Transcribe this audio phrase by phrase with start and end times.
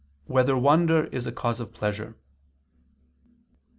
[0.25, 2.15] 8] Whether Wonder Is a Cause of Pleasure?